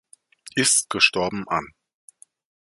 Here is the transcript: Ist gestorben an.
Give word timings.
Ist 0.55 0.89
gestorben 0.89 1.47
an. 1.47 1.75